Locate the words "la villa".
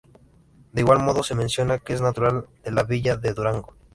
2.71-3.17